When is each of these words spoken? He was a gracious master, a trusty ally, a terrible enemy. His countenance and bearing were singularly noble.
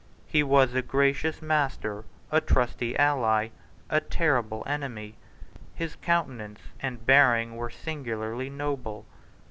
He 0.25 0.41
was 0.41 0.73
a 0.73 0.81
gracious 0.81 1.43
master, 1.43 2.05
a 2.31 2.41
trusty 2.41 2.97
ally, 2.97 3.49
a 3.87 3.99
terrible 4.01 4.63
enemy. 4.65 5.13
His 5.75 5.95
countenance 5.95 6.61
and 6.79 7.05
bearing 7.05 7.55
were 7.55 7.69
singularly 7.69 8.49
noble. 8.49 9.05